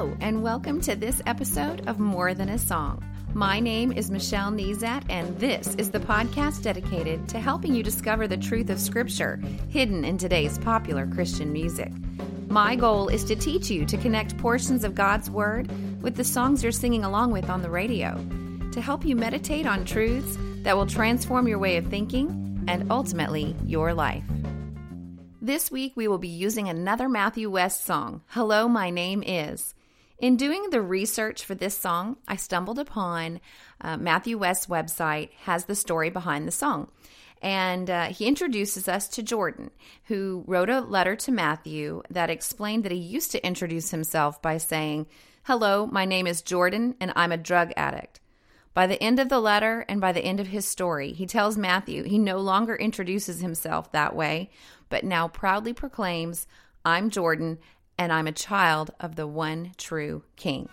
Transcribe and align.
Hello, 0.00 0.16
and 0.22 0.42
welcome 0.42 0.80
to 0.80 0.96
this 0.96 1.20
episode 1.26 1.86
of 1.86 1.98
More 1.98 2.32
Than 2.32 2.48
a 2.48 2.56
Song. 2.56 3.04
My 3.34 3.60
name 3.60 3.92
is 3.92 4.10
Michelle 4.10 4.50
Nezat, 4.50 5.04
and 5.10 5.38
this 5.38 5.74
is 5.74 5.90
the 5.90 6.00
podcast 6.00 6.62
dedicated 6.62 7.28
to 7.28 7.38
helping 7.38 7.74
you 7.74 7.82
discover 7.82 8.26
the 8.26 8.38
truth 8.38 8.70
of 8.70 8.80
Scripture 8.80 9.38
hidden 9.68 10.06
in 10.06 10.16
today's 10.16 10.56
popular 10.56 11.06
Christian 11.06 11.52
music. 11.52 11.92
My 12.48 12.76
goal 12.76 13.08
is 13.08 13.24
to 13.24 13.36
teach 13.36 13.68
you 13.68 13.84
to 13.84 13.98
connect 13.98 14.38
portions 14.38 14.84
of 14.84 14.94
God's 14.94 15.28
Word 15.28 15.70
with 16.00 16.16
the 16.16 16.24
songs 16.24 16.62
you're 16.62 16.72
singing 16.72 17.04
along 17.04 17.32
with 17.32 17.50
on 17.50 17.60
the 17.60 17.68
radio, 17.68 18.14
to 18.72 18.80
help 18.80 19.04
you 19.04 19.16
meditate 19.16 19.66
on 19.66 19.84
truths 19.84 20.38
that 20.62 20.78
will 20.78 20.86
transform 20.86 21.46
your 21.46 21.58
way 21.58 21.76
of 21.76 21.88
thinking 21.88 22.64
and 22.68 22.90
ultimately 22.90 23.54
your 23.66 23.92
life. 23.92 24.24
This 25.42 25.70
week 25.70 25.92
we 25.94 26.08
will 26.08 26.16
be 26.16 26.28
using 26.28 26.70
another 26.70 27.06
Matthew 27.06 27.50
West 27.50 27.84
song, 27.84 28.22
Hello, 28.28 28.66
My 28.66 28.88
Name 28.88 29.22
Is. 29.22 29.74
In 30.20 30.36
doing 30.36 30.68
the 30.68 30.82
research 30.82 31.46
for 31.46 31.54
this 31.54 31.76
song, 31.76 32.18
I 32.28 32.36
stumbled 32.36 32.78
upon 32.78 33.40
uh, 33.80 33.96
Matthew 33.96 34.36
West's 34.36 34.66
website 34.66 35.30
has 35.44 35.64
the 35.64 35.74
story 35.74 36.10
behind 36.10 36.46
the 36.46 36.52
song. 36.52 36.90
And 37.40 37.88
uh, 37.88 38.04
he 38.08 38.26
introduces 38.26 38.86
us 38.86 39.08
to 39.08 39.22
Jordan, 39.22 39.70
who 40.04 40.44
wrote 40.46 40.68
a 40.68 40.82
letter 40.82 41.16
to 41.16 41.32
Matthew 41.32 42.02
that 42.10 42.28
explained 42.28 42.84
that 42.84 42.92
he 42.92 42.98
used 42.98 43.30
to 43.30 43.46
introduce 43.46 43.92
himself 43.92 44.42
by 44.42 44.58
saying, 44.58 45.06
Hello, 45.44 45.86
my 45.86 46.04
name 46.04 46.26
is 46.26 46.42
Jordan, 46.42 46.96
and 47.00 47.14
I'm 47.16 47.32
a 47.32 47.38
drug 47.38 47.72
addict. 47.74 48.20
By 48.74 48.86
the 48.86 49.02
end 49.02 49.18
of 49.20 49.30
the 49.30 49.40
letter 49.40 49.86
and 49.88 50.02
by 50.02 50.12
the 50.12 50.24
end 50.24 50.38
of 50.38 50.48
his 50.48 50.68
story, 50.68 51.14
he 51.14 51.24
tells 51.24 51.56
Matthew 51.56 52.02
he 52.02 52.18
no 52.18 52.36
longer 52.40 52.76
introduces 52.76 53.40
himself 53.40 53.90
that 53.92 54.14
way, 54.14 54.50
but 54.90 55.02
now 55.02 55.28
proudly 55.28 55.72
proclaims, 55.72 56.46
I'm 56.84 57.08
Jordan, 57.08 57.58
and 58.00 58.14
I'm 58.14 58.26
a 58.26 58.32
child 58.32 58.92
of 58.98 59.16
the 59.16 59.26
one 59.26 59.72
true 59.76 60.22
King. 60.36 60.70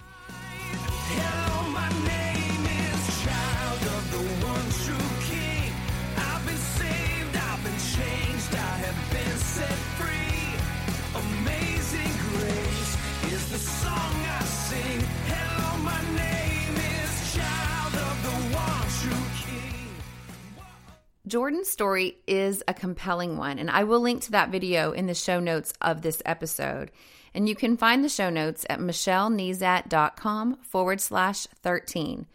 Jordan's 21.27 21.69
story 21.69 22.19
is 22.25 22.63
a 22.69 22.73
compelling 22.73 23.35
one, 23.35 23.59
and 23.59 23.69
I 23.69 23.83
will 23.83 23.99
link 23.99 24.21
to 24.23 24.31
that 24.31 24.49
video 24.49 24.93
in 24.93 25.07
the 25.07 25.13
show 25.13 25.41
notes 25.41 25.73
of 25.81 26.01
this 26.01 26.21
episode. 26.25 26.89
And 27.33 27.49
you 27.49 27.55
can 27.55 27.75
find 27.75 28.01
the 28.01 28.09
show 28.09 28.29
notes 28.29 28.65
at 28.69 28.79
michellenezat.com 28.79 30.59
forward 30.61 31.01
slash 31.01 31.45
13. 31.61 32.27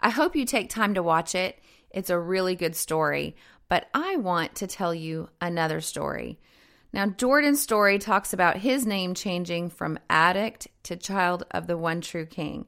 I 0.00 0.08
hope 0.08 0.34
you 0.34 0.46
take 0.46 0.70
time 0.70 0.94
to 0.94 1.02
watch 1.02 1.34
it. 1.34 1.58
It's 1.90 2.08
a 2.08 2.18
really 2.18 2.56
good 2.56 2.74
story, 2.74 3.36
but 3.68 3.88
I 3.92 4.16
want 4.16 4.54
to 4.56 4.66
tell 4.66 4.94
you 4.94 5.28
another 5.42 5.82
story. 5.82 6.38
Now, 6.94 7.06
Jordan's 7.08 7.60
story 7.60 7.98
talks 7.98 8.32
about 8.32 8.56
his 8.56 8.86
name 8.86 9.12
changing 9.14 9.68
from 9.68 9.98
addict 10.08 10.66
to 10.84 10.96
child 10.96 11.44
of 11.50 11.66
the 11.66 11.76
one 11.76 12.00
true 12.00 12.26
king. 12.26 12.66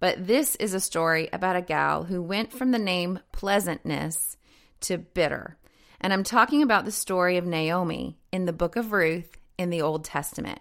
But 0.00 0.26
this 0.26 0.54
is 0.56 0.74
a 0.74 0.80
story 0.80 1.30
about 1.32 1.56
a 1.56 1.62
gal 1.62 2.04
who 2.04 2.20
went 2.20 2.52
from 2.52 2.72
the 2.72 2.78
name 2.78 3.20
pleasantness 3.32 4.36
to 4.84 4.98
bitter. 4.98 5.56
And 6.00 6.12
I'm 6.12 6.24
talking 6.24 6.62
about 6.62 6.84
the 6.84 6.92
story 6.92 7.36
of 7.36 7.46
Naomi 7.46 8.18
in 8.32 8.44
the 8.44 8.52
book 8.52 8.76
of 8.76 8.92
Ruth 8.92 9.38
in 9.58 9.70
the 9.70 9.82
Old 9.82 10.04
Testament. 10.04 10.60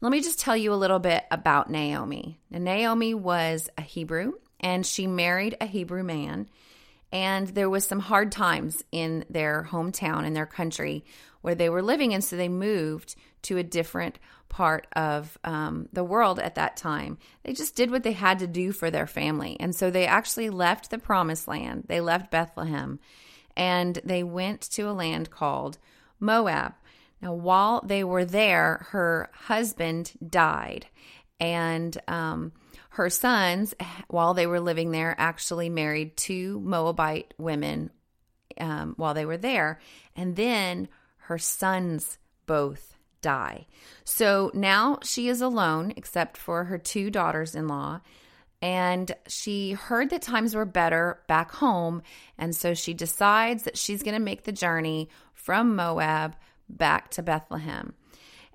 Let 0.00 0.12
me 0.12 0.20
just 0.20 0.38
tell 0.38 0.56
you 0.56 0.72
a 0.72 0.76
little 0.76 1.00
bit 1.00 1.24
about 1.30 1.70
Naomi. 1.70 2.40
Now, 2.50 2.58
Naomi 2.58 3.14
was 3.14 3.68
a 3.76 3.82
Hebrew 3.82 4.34
and 4.60 4.86
she 4.86 5.06
married 5.06 5.56
a 5.60 5.66
Hebrew 5.66 6.02
man. 6.02 6.48
And 7.10 7.48
there 7.48 7.70
was 7.70 7.86
some 7.86 8.00
hard 8.00 8.30
times 8.30 8.84
in 8.92 9.24
their 9.30 9.66
hometown, 9.70 10.24
in 10.24 10.34
their 10.34 10.46
country 10.46 11.04
where 11.40 11.54
they 11.54 11.68
were 11.68 11.82
living. 11.82 12.14
And 12.14 12.22
so 12.22 12.36
they 12.36 12.48
moved 12.48 13.16
to 13.42 13.58
a 13.58 13.62
different 13.62 14.18
part 14.48 14.86
of 14.94 15.38
um, 15.44 15.88
the 15.92 16.04
world 16.04 16.38
at 16.38 16.54
that 16.56 16.76
time. 16.76 17.18
They 17.44 17.52
just 17.52 17.76
did 17.76 17.90
what 17.90 18.02
they 18.02 18.12
had 18.12 18.38
to 18.40 18.46
do 18.46 18.72
for 18.72 18.90
their 18.90 19.06
family. 19.06 19.56
And 19.60 19.74
so 19.74 19.90
they 19.90 20.06
actually 20.06 20.50
left 20.50 20.90
the 20.90 20.98
promised 20.98 21.48
land, 21.48 21.84
they 21.86 22.00
left 22.00 22.30
Bethlehem, 22.30 22.98
and 23.56 24.00
they 24.04 24.22
went 24.22 24.62
to 24.62 24.82
a 24.82 24.92
land 24.92 25.30
called 25.30 25.78
Moab. 26.20 26.74
Now, 27.20 27.34
while 27.34 27.82
they 27.84 28.04
were 28.04 28.24
there, 28.24 28.86
her 28.90 29.30
husband 29.32 30.12
died. 30.26 30.86
And 31.40 31.96
um, 32.06 32.52
her 32.90 33.10
sons, 33.10 33.74
while 34.08 34.34
they 34.34 34.46
were 34.46 34.60
living 34.60 34.90
there, 34.90 35.14
actually 35.18 35.68
married 35.68 36.16
two 36.16 36.60
Moabite 36.60 37.34
women 37.38 37.90
um, 38.60 38.94
while 38.96 39.14
they 39.14 39.24
were 39.24 39.36
there. 39.36 39.80
And 40.16 40.36
then 40.36 40.88
her 41.16 41.38
sons 41.38 42.18
both 42.46 42.97
die. 43.20 43.66
So 44.04 44.50
now 44.54 44.98
she 45.02 45.28
is 45.28 45.40
alone, 45.40 45.92
except 45.96 46.36
for 46.36 46.64
her 46.64 46.78
two 46.78 47.10
daughters 47.10 47.54
in 47.54 47.68
law. 47.68 48.00
And 48.60 49.12
she 49.28 49.72
heard 49.72 50.10
that 50.10 50.22
times 50.22 50.54
were 50.54 50.64
better 50.64 51.20
back 51.28 51.52
home. 51.52 52.02
And 52.36 52.54
so 52.56 52.74
she 52.74 52.92
decides 52.92 53.62
that 53.64 53.78
she's 53.78 54.02
going 54.02 54.14
to 54.14 54.20
make 54.20 54.44
the 54.44 54.52
journey 54.52 55.08
from 55.32 55.76
Moab 55.76 56.34
back 56.68 57.10
to 57.12 57.22
Bethlehem. 57.22 57.94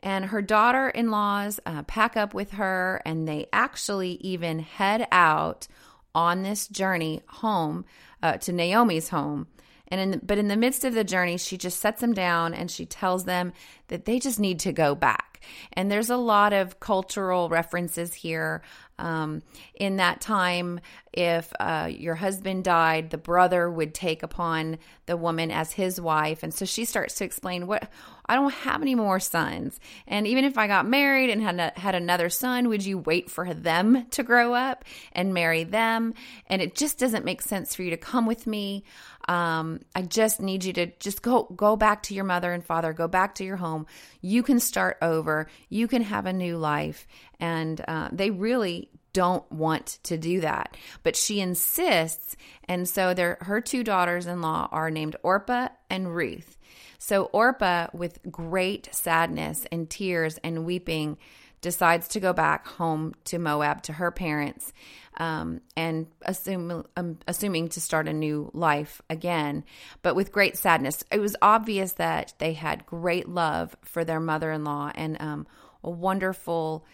And 0.01 0.25
her 0.25 0.41
daughter 0.41 0.89
in 0.89 1.11
laws 1.11 1.61
uh, 1.65 1.83
pack 1.83 2.17
up 2.17 2.33
with 2.33 2.51
her, 2.51 3.01
and 3.05 3.25
they 3.25 3.47
actually 3.53 4.15
even 4.15 4.59
head 4.59 5.07
out 5.13 5.67
on 6.13 6.43
this 6.43 6.67
journey 6.67 7.21
home 7.27 7.85
uh, 8.21 8.37
to 8.37 8.51
Naomi's 8.51 9.09
home. 9.09 9.47
And 9.89 10.01
in 10.01 10.11
the, 10.11 10.17
but 10.23 10.37
in 10.37 10.47
the 10.47 10.55
midst 10.55 10.85
of 10.85 10.93
the 10.93 11.03
journey, 11.03 11.37
she 11.37 11.57
just 11.57 11.79
sets 11.79 12.01
them 12.01 12.13
down 12.13 12.53
and 12.53 12.71
she 12.71 12.85
tells 12.85 13.25
them 13.25 13.53
that 13.89 14.05
they 14.05 14.19
just 14.19 14.39
need 14.39 14.59
to 14.61 14.71
go 14.71 14.95
back. 14.95 15.41
And 15.73 15.91
there's 15.91 16.09
a 16.09 16.17
lot 16.17 16.53
of 16.53 16.79
cultural 16.79 17.49
references 17.49 18.13
here. 18.13 18.61
Um, 18.99 19.41
in 19.75 19.97
that 19.97 20.21
time, 20.21 20.79
if 21.11 21.51
uh, 21.59 21.89
your 21.91 22.15
husband 22.15 22.63
died, 22.63 23.09
the 23.09 23.17
brother 23.17 23.69
would 23.69 23.93
take 23.93 24.23
upon 24.23 24.77
the 25.07 25.17
woman 25.17 25.51
as 25.51 25.71
his 25.71 25.99
wife. 25.99 26.43
And 26.43 26.53
so 26.53 26.65
she 26.65 26.85
starts 26.85 27.15
to 27.15 27.25
explain 27.25 27.67
what 27.67 27.89
I 28.25 28.35
don't 28.35 28.53
have 28.53 28.81
any 28.81 28.95
more 28.95 29.19
sons. 29.19 29.79
And 30.07 30.27
even 30.27 30.45
if 30.45 30.57
I 30.57 30.67
got 30.67 30.87
married 30.87 31.29
and 31.29 31.41
had, 31.41 31.73
had 31.75 31.95
another 31.95 32.29
son, 32.29 32.69
would 32.69 32.85
you 32.85 32.99
wait 32.99 33.29
for 33.29 33.53
them 33.53 34.05
to 34.11 34.23
grow 34.23 34.53
up 34.53 34.85
and 35.11 35.33
marry 35.33 35.63
them? 35.63 36.13
And 36.47 36.61
it 36.61 36.75
just 36.75 36.99
doesn't 36.99 37.25
make 37.25 37.41
sense 37.41 37.75
for 37.75 37.83
you 37.83 37.89
to 37.89 37.97
come 37.97 38.25
with 38.25 38.47
me. 38.47 38.83
Um, 39.27 39.79
I 39.95 40.01
just 40.01 40.41
need 40.41 40.63
you 40.65 40.73
to 40.73 40.87
just 40.99 41.21
go 41.21 41.43
go 41.55 41.75
back 41.75 42.03
to 42.03 42.13
your 42.13 42.25
mother 42.25 42.51
and 42.51 42.65
father, 42.65 42.93
go 42.93 43.07
back 43.07 43.35
to 43.35 43.43
your 43.43 43.57
home. 43.57 43.85
You 44.21 44.43
can 44.43 44.59
start 44.59 44.97
over. 45.01 45.47
You 45.69 45.87
can 45.87 46.01
have 46.01 46.25
a 46.25 46.33
new 46.33 46.57
life. 46.57 47.07
And 47.39 47.83
uh, 47.87 48.09
they 48.11 48.31
really 48.31 48.89
don't 49.13 49.49
want 49.51 49.99
to 50.03 50.17
do 50.17 50.41
that, 50.41 50.75
but 51.03 51.15
she 51.15 51.39
insists. 51.39 52.35
And 52.67 52.89
so 52.89 53.13
her 53.41 53.61
two 53.61 53.83
daughters-in-law 53.83 54.69
are 54.71 54.89
named 54.89 55.15
Orpah 55.21 55.69
and 55.89 56.15
Ruth. 56.15 56.57
So 56.97 57.25
Orpah, 57.25 57.87
with 57.93 58.19
great 58.31 58.89
sadness 58.91 59.67
and 59.71 59.89
tears 59.89 60.39
and 60.43 60.65
weeping, 60.65 61.17
decides 61.63 62.09
to 62.09 62.19
go 62.19 62.33
back 62.33 62.67
home 62.67 63.15
to 63.23 63.39
Moab 63.39 63.81
to 63.83 63.93
her 63.93 64.11
parents 64.11 64.71
um, 65.17 65.61
and 65.75 66.07
assume, 66.21 66.85
um, 66.97 67.17
assuming 67.27 67.69
to 67.69 67.81
start 67.81 68.07
a 68.07 68.13
new 68.13 68.51
life 68.53 69.01
again, 69.09 69.63
but 70.03 70.15
with 70.15 70.31
great 70.31 70.57
sadness. 70.57 71.03
It 71.09 71.19
was 71.19 71.35
obvious 71.41 71.93
that 71.93 72.33
they 72.37 72.53
had 72.53 72.85
great 72.85 73.29
love 73.29 73.75
for 73.81 74.03
their 74.03 74.19
mother 74.19 74.51
in 74.51 74.65
law 74.65 74.91
and 74.93 75.19
um, 75.21 75.47
a 75.83 75.89
wonderful 75.89 76.85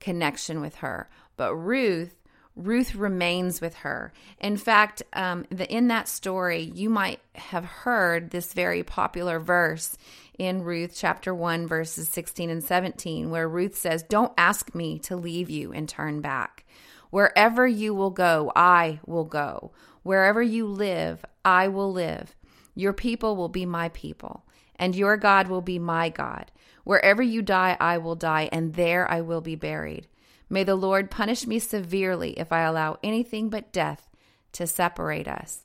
connection 0.00 0.60
with 0.60 0.76
her. 0.76 1.08
But 1.36 1.54
Ruth, 1.54 2.25
Ruth 2.56 2.94
remains 2.94 3.60
with 3.60 3.74
her. 3.76 4.14
In 4.40 4.56
fact, 4.56 5.02
um, 5.12 5.44
the, 5.50 5.70
in 5.70 5.88
that 5.88 6.08
story, 6.08 6.62
you 6.74 6.88
might 6.88 7.20
have 7.34 7.64
heard 7.66 8.30
this 8.30 8.54
very 8.54 8.82
popular 8.82 9.38
verse 9.38 9.96
in 10.38 10.62
Ruth 10.62 10.94
chapter 10.96 11.34
1, 11.34 11.66
verses 11.66 12.08
16 12.08 12.48
and 12.48 12.64
17, 12.64 13.30
where 13.30 13.48
Ruth 13.48 13.76
says, 13.76 14.02
Don't 14.02 14.32
ask 14.38 14.74
me 14.74 14.98
to 15.00 15.16
leave 15.16 15.50
you 15.50 15.72
and 15.72 15.86
turn 15.86 16.22
back. 16.22 16.64
Wherever 17.10 17.66
you 17.66 17.94
will 17.94 18.10
go, 18.10 18.50
I 18.56 19.00
will 19.06 19.24
go. 19.24 19.72
Wherever 20.02 20.42
you 20.42 20.66
live, 20.66 21.24
I 21.44 21.68
will 21.68 21.92
live. 21.92 22.34
Your 22.74 22.92
people 22.94 23.36
will 23.36 23.48
be 23.48 23.66
my 23.66 23.90
people, 23.90 24.44
and 24.76 24.96
your 24.96 25.16
God 25.18 25.48
will 25.48 25.62
be 25.62 25.78
my 25.78 26.08
God. 26.08 26.50
Wherever 26.84 27.22
you 27.22 27.42
die, 27.42 27.76
I 27.80 27.98
will 27.98 28.14
die, 28.14 28.48
and 28.50 28.74
there 28.74 29.10
I 29.10 29.20
will 29.20 29.40
be 29.40 29.56
buried. 29.56 30.06
May 30.48 30.64
the 30.64 30.76
Lord 30.76 31.10
punish 31.10 31.46
me 31.46 31.58
severely 31.58 32.38
if 32.38 32.52
I 32.52 32.60
allow 32.60 32.98
anything 33.02 33.48
but 33.48 33.72
death 33.72 34.08
to 34.52 34.66
separate 34.66 35.28
us. 35.28 35.64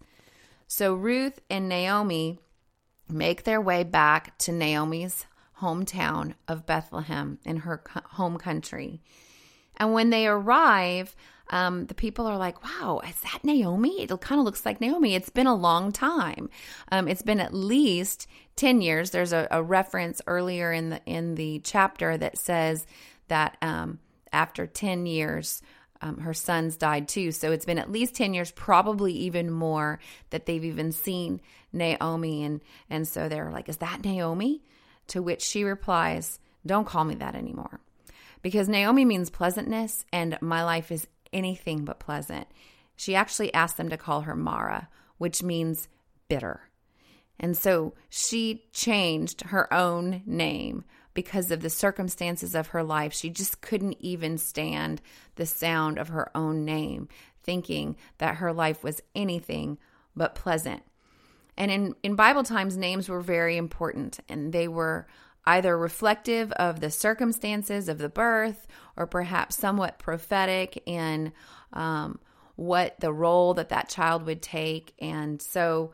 So 0.68 0.94
Ruth 0.94 1.40
and 1.50 1.70
Naomi 1.70 2.40
make 3.10 3.44
their 3.44 3.62
way 3.62 3.84
back 3.84 4.38
to 4.40 4.52
Naomi's 4.52 5.26
hometown 5.60 6.34
of 6.48 6.66
Bethlehem 6.66 7.40
in 7.46 7.58
her 7.58 7.84
home 8.12 8.38
country. 8.38 9.02
And 9.78 9.94
when 9.94 10.10
they 10.10 10.28
arrive, 10.28 11.16
um, 11.50 11.86
the 11.88 11.94
people 11.94 12.26
are 12.26 12.38
like, 12.38 12.64
wow, 12.64 13.02
is 13.08 13.20
that 13.22 13.44
Naomi? 13.44 14.02
It 14.02 14.22
kind 14.22 14.40
of 14.40 14.46
looks 14.46 14.66
like 14.66 14.80
Naomi. 14.80 15.16
It's 15.16 15.30
been 15.30 15.48
a 15.48 15.56
long 15.56 15.92
time. 15.92 16.50
Um, 16.92 17.08
it's 17.08 17.22
been 17.22 17.40
at 17.40 17.54
least 17.54 18.28
10 18.56 18.82
years. 18.82 19.12
There's 19.12 19.34
a, 19.34 19.48
a, 19.52 19.62
reference 19.62 20.22
earlier 20.28 20.72
in 20.72 20.92
the, 20.92 21.02
in 21.06 21.36
the 21.36 21.60
chapter 21.64 22.18
that 22.18 22.38
says 22.38 22.86
that 23.28 23.58
um, 23.62 24.00
after 24.32 24.68
10 24.68 25.06
years, 25.06 25.62
um, 26.02 26.18
her 26.20 26.34
sons 26.34 26.78
died 26.78 27.08
too. 27.08 27.32
So 27.32 27.52
it's 27.52 27.66
been 27.66 27.78
at 27.78 27.92
least 27.92 28.16
10 28.16 28.34
years, 28.34 28.52
probably 28.52 29.14
even 29.14 29.52
more, 29.52 30.00
that 30.32 30.46
they've 30.46 30.64
even 30.64 30.92
seen 30.92 31.42
Naomi. 31.72 32.44
And, 32.44 32.62
and 32.90 33.08
so 33.08 33.30
they're 33.30 33.52
like, 33.52 33.70
Is 33.70 33.78
that 33.78 34.04
Naomi? 34.04 34.64
To 35.08 35.22
which 35.22 35.42
she 35.42 35.64
replies, 35.64 36.40
Don't 36.66 36.88
call 36.88 37.04
me 37.04 37.16
that 37.16 37.36
anymore. 37.36 37.80
Because 38.42 38.68
Naomi 38.68 39.06
means 39.06 39.30
pleasantness, 39.30 40.06
and 40.12 40.38
my 40.42 40.64
life 40.64 40.92
is 40.92 41.08
anything 41.32 41.86
but 41.86 42.00
pleasant. 42.00 42.48
She 42.96 43.16
actually 43.16 43.54
asked 43.54 43.78
them 43.78 43.90
to 43.90 43.98
call 43.98 44.22
her 44.22 44.36
Mara, 44.36 44.90
which 45.18 45.44
means 45.44 45.88
bitter. 46.28 46.62
And 47.40 47.58
so 47.58 47.94
she 48.10 48.66
changed 48.72 49.42
her 49.48 49.72
own 49.74 50.22
name 50.26 50.84
because 51.14 51.52
of 51.52 51.62
the 51.62 51.70
circumstances 51.70 52.56
of 52.56 52.68
her 52.68 52.84
life. 52.84 53.14
She 53.14 53.30
just 53.30 53.62
couldn't 53.62 53.98
even 54.00 54.38
stand 54.38 55.02
the 55.36 55.46
sound 55.46 55.98
of 55.98 56.10
her 56.10 56.36
own 56.36 56.66
name, 56.66 57.10
thinking 57.44 57.98
that 58.18 58.36
her 58.36 58.54
life 58.54 58.84
was 58.84 59.02
anything 59.16 59.78
but 60.16 60.36
pleasant. 60.36 60.84
And 61.58 61.70
in, 61.70 61.96
in 62.04 62.16
Bible 62.16 62.44
times, 62.44 62.78
names 62.78 63.10
were 63.10 63.22
very 63.22 63.58
important 63.58 64.20
and 64.30 64.54
they 64.54 64.68
were 64.68 65.08
either 65.46 65.78
reflective 65.78 66.52
of 66.54 66.80
the 66.80 66.92
circumstances 66.92 67.90
of 67.90 67.98
the 67.98 68.10
birth 68.10 68.68
or 68.96 69.08
perhaps 69.08 69.58
somewhat 69.58 70.00
prophetic 70.00 70.82
in 70.86 71.34
um, 71.74 72.20
what 72.56 73.00
the 73.00 73.12
role 73.12 73.56
that 73.56 73.70
that 73.70 73.90
child 73.90 74.26
would 74.26 74.42
take. 74.42 74.94
And 75.00 75.42
so 75.42 75.94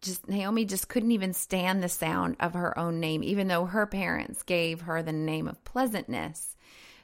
just 0.00 0.28
Naomi 0.28 0.64
just 0.64 0.88
couldn't 0.88 1.12
even 1.12 1.32
stand 1.32 1.82
the 1.82 1.88
sound 1.88 2.36
of 2.40 2.54
her 2.54 2.78
own 2.78 3.00
name, 3.00 3.22
even 3.22 3.48
though 3.48 3.64
her 3.64 3.86
parents 3.86 4.42
gave 4.42 4.82
her 4.82 5.02
the 5.02 5.12
name 5.12 5.48
of 5.48 5.62
pleasantness. 5.64 6.56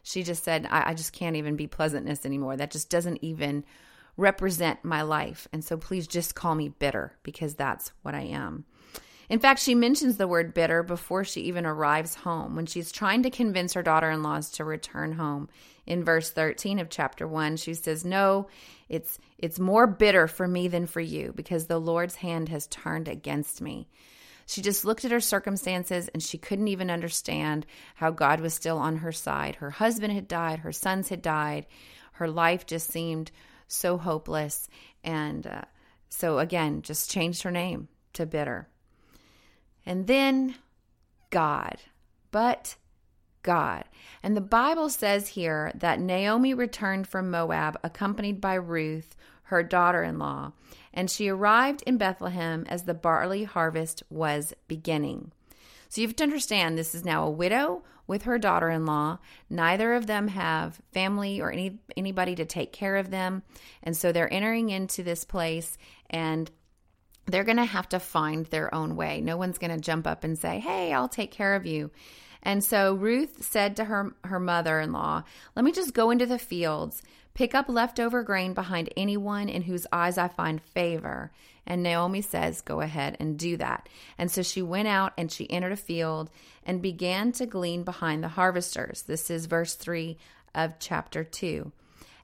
She 0.03 0.23
just 0.23 0.45
said, 0.45 0.67
I, 0.71 0.91
I 0.91 0.95
just 0.95 1.13
can't 1.13 1.37
even 1.37 1.57
be 1.57 1.67
pleasantness 1.67 2.27
anymore. 2.27 2.57
That 2.57 2.71
just 2.71 2.91
doesn't 2.91 3.23
even 3.23 3.65
represent 4.17 4.85
my 4.85 5.03
life. 5.03 5.49
And 5.53 5.65
so 5.65 5.77
please 5.77 6.07
just 6.07 6.35
call 6.35 6.55
me 6.55 6.69
bitter 6.69 7.17
because 7.23 7.55
that's 7.55 7.93
what 8.03 8.15
I 8.15 8.23
am. 8.23 8.65
In 9.29 9.39
fact, 9.39 9.61
she 9.61 9.75
mentions 9.75 10.17
the 10.17 10.29
word 10.29 10.53
bitter 10.53 10.83
before 10.83 11.25
she 11.25 11.43
even 11.43 11.65
arrives 11.65 12.15
home 12.15 12.57
when 12.57 12.67
she's 12.67 12.93
trying 12.93 13.23
to 13.23 13.31
convince 13.31 13.73
her 13.73 13.83
daughter 13.83 14.11
in 14.11 14.23
laws 14.23 14.51
to 14.53 14.65
return 14.65 15.13
home. 15.13 15.49
In 15.87 16.05
verse 16.05 16.31
13 16.31 16.79
of 16.79 16.91
chapter 16.91 17.27
1, 17.27 17.57
she 17.57 17.75
says, 17.75 18.05
No, 18.05 18.49
it's, 18.89 19.19
it's 19.39 19.59
more 19.59 19.87
bitter 19.87 20.29
for 20.29 20.47
me 20.47 20.69
than 20.69 20.87
for 20.87 21.01
you 21.01 21.33
because 21.35 21.67
the 21.67 21.81
Lord's 21.81 22.17
hand 22.17 22.49
has 22.49 22.67
turned 22.67 23.09
against 23.09 23.61
me. 23.61 23.89
She 24.47 24.61
just 24.61 24.85
looked 24.85 25.05
at 25.05 25.11
her 25.11 25.21
circumstances 25.21 26.09
and 26.09 26.23
she 26.23 26.39
couldn't 26.39 26.69
even 26.69 26.91
understand 26.91 27.67
how 27.95 28.11
God 28.11 28.41
was 28.41 28.53
still 28.53 28.79
on 28.79 28.97
her 28.97 29.13
side. 29.13 29.57
Her 29.57 29.71
husband 29.71 30.13
had 30.13 30.29
died, 30.29 30.61
her 30.61 30.73
sons 30.73 31.09
had 31.09 31.23
died, 31.23 31.67
her 32.13 32.29
life 32.29 32.67
just 32.67 32.91
seemed 32.91 33.31
so 33.67 33.97
hopeless. 33.97 34.69
And 35.03 35.47
uh, 35.47 35.63
so, 36.11 36.39
again, 36.39 36.83
just 36.83 37.11
changed 37.11 37.43
her 37.43 37.51
name 37.51 37.89
to 38.13 38.27
bitter. 38.27 38.69
And 39.87 40.07
then 40.07 40.57
God. 41.31 41.79
But 42.31 42.77
God. 43.45 43.85
And 44.25 44.37
the 44.37 44.41
Bible 44.41 44.91
says 44.91 45.29
here 45.29 45.71
that 45.77 46.01
Naomi 46.01 46.53
returned 46.53 47.07
from 47.07 47.31
Moab 47.31 47.79
accompanied 47.85 48.41
by 48.41 48.55
Ruth, 48.55 49.15
her 49.45 49.63
daughter 49.63 50.03
in 50.03 50.19
law, 50.19 50.51
and 50.93 51.09
she 51.09 51.29
arrived 51.29 51.83
in 51.87 51.97
Bethlehem 51.97 52.65
as 52.69 52.83
the 52.83 52.95
barley 52.95 53.45
harvest 53.45 54.03
was 54.11 54.53
beginning. 54.67 55.31
So 55.89 56.01
you 56.01 56.09
have 56.09 56.17
to 56.17 56.25
understand 56.25 56.77
this 56.77 56.95
is 56.95 57.05
now 57.05 57.25
a 57.25 57.31
widow 57.31 57.85
with 58.07 58.23
her 58.23 58.39
daughter 58.39 58.69
in 58.69 58.85
law. 58.85 59.19
Neither 59.49 59.95
of 59.95 60.07
them 60.07 60.29
have 60.29 60.81
family 60.93 61.41
or 61.41 61.53
any 61.53 61.79
anybody 61.97 62.35
to 62.35 62.45
take 62.45 62.73
care 62.73 62.97
of 62.97 63.11
them. 63.11 63.43
And 63.83 63.97
so 63.97 64.11
they're 64.11 64.33
entering 64.33 64.71
into 64.71 65.03
this 65.03 65.25
place 65.25 65.79
and 66.11 66.51
they're 67.27 67.45
going 67.45 67.57
to 67.57 67.65
have 67.65 67.89
to 67.91 68.01
find 68.01 68.47
their 68.47 68.75
own 68.75 68.97
way. 68.97 69.21
No 69.21 69.37
one's 69.37 69.59
going 69.59 69.71
to 69.75 69.81
jump 69.81 70.07
up 70.07 70.25
and 70.25 70.39
say, 70.39 70.59
Hey, 70.59 70.93
I'll 70.93 71.09
take 71.09 71.31
care 71.31 71.55
of 71.55 71.65
you. 71.65 71.91
And 72.45 72.63
so 72.63 72.95
Ruth 72.95 73.43
said 73.43 73.77
to 73.77 73.85
her, 73.85 74.15
her 74.25 74.41
mother 74.41 74.81
in 74.81 74.93
law, 74.93 75.25
Let 75.57 75.65
me 75.65 75.73
just 75.73 75.95
go 75.95 76.11
into 76.11 76.27
the 76.27 76.39
fields, 76.39 77.03
pick 77.33 77.55
up 77.55 77.69
leftover 77.69 78.23
grain 78.23 78.53
behind 78.53 78.93
anyone 78.97 79.49
in 79.49 79.63
whose 79.63 79.87
eyes 79.93 80.19
I 80.19 80.29
find 80.29 80.63
favor. 80.63 81.33
And 81.67 81.83
Naomi 81.83 82.21
says, 82.21 82.61
Go 82.61 82.81
ahead 82.81 83.17
and 83.19 83.39
do 83.39 83.57
that. 83.57 83.89
And 84.19 84.31
so 84.31 84.43
she 84.43 84.61
went 84.61 84.89
out 84.89 85.15
and 85.17 85.33
she 85.33 85.51
entered 85.51 85.73
a 85.73 85.77
field 85.77 86.31
and 86.65 86.83
began 86.83 87.33
to 87.33 87.47
glean 87.47 87.83
behind 87.83 88.23
the 88.23 88.29
harvesters. 88.29 89.03
This 89.03 89.31
is 89.31 89.47
verse 89.47 89.75
3 89.75 90.19
of 90.55 90.79
chapter 90.79 91.25
2. 91.25 91.73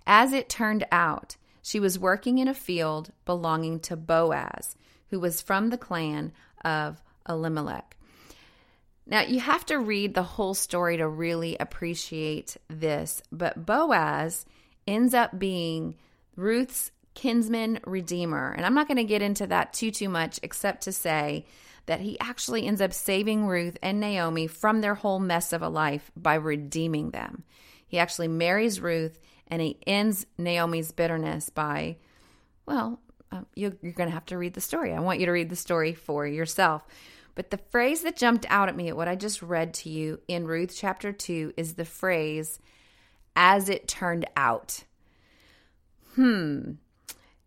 As 0.06 0.32
it 0.32 0.48
turned 0.48 0.86
out, 0.92 1.36
she 1.62 1.80
was 1.80 1.98
working 1.98 2.38
in 2.38 2.48
a 2.48 2.54
field 2.54 3.12
belonging 3.24 3.80
to 3.80 3.96
Boaz 3.96 4.76
who 5.10 5.20
was 5.20 5.42
from 5.42 5.70
the 5.70 5.78
clan 5.78 6.32
of 6.64 7.02
Elimelech. 7.28 7.96
Now, 9.06 9.22
you 9.22 9.40
have 9.40 9.66
to 9.66 9.78
read 9.78 10.14
the 10.14 10.22
whole 10.22 10.54
story 10.54 10.98
to 10.98 11.08
really 11.08 11.56
appreciate 11.58 12.56
this, 12.68 13.22
but 13.32 13.66
Boaz 13.66 14.46
ends 14.86 15.14
up 15.14 15.38
being 15.38 15.96
Ruth's 16.36 16.92
kinsman 17.14 17.80
redeemer. 17.86 18.52
And 18.56 18.64
I'm 18.64 18.74
not 18.74 18.86
going 18.86 18.96
to 18.98 19.04
get 19.04 19.22
into 19.22 19.46
that 19.48 19.72
too 19.72 19.90
too 19.90 20.08
much 20.08 20.38
except 20.42 20.82
to 20.82 20.92
say 20.92 21.44
that 21.86 22.00
he 22.00 22.18
actually 22.20 22.66
ends 22.66 22.80
up 22.80 22.92
saving 22.92 23.46
Ruth 23.46 23.76
and 23.82 24.00
Naomi 24.00 24.46
from 24.46 24.80
their 24.80 24.94
whole 24.94 25.18
mess 25.18 25.52
of 25.52 25.62
a 25.62 25.68
life 25.68 26.12
by 26.16 26.34
redeeming 26.34 27.10
them. 27.10 27.42
He 27.86 27.98
actually 27.98 28.28
marries 28.28 28.80
Ruth 28.80 29.18
and 29.48 29.60
he 29.60 29.78
ends 29.86 30.24
Naomi's 30.38 30.92
bitterness 30.92 31.50
by 31.50 31.96
well, 32.66 33.00
uh, 33.32 33.40
you, 33.56 33.76
you're 33.82 33.92
going 33.92 34.08
to 34.08 34.14
have 34.14 34.26
to 34.26 34.38
read 34.38 34.54
the 34.54 34.60
story. 34.60 34.92
I 34.92 35.00
want 35.00 35.18
you 35.18 35.26
to 35.26 35.32
read 35.32 35.50
the 35.50 35.56
story 35.56 35.94
for 35.94 36.26
yourself. 36.26 36.86
But 37.34 37.50
the 37.50 37.58
phrase 37.58 38.02
that 38.02 38.16
jumped 38.16 38.46
out 38.48 38.68
at 38.68 38.76
me 38.76 38.88
at 38.88 38.96
what 38.96 39.08
I 39.08 39.14
just 39.14 39.42
read 39.42 39.74
to 39.74 39.88
you 39.88 40.20
in 40.28 40.46
Ruth 40.46 40.74
chapter 40.76 41.12
2 41.12 41.54
is 41.56 41.74
the 41.74 41.84
phrase, 41.84 42.58
as 43.36 43.68
it 43.68 43.88
turned 43.88 44.26
out. 44.36 44.84
Hmm. 46.14 46.72